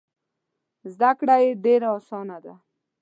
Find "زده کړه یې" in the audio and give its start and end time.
0.93-1.59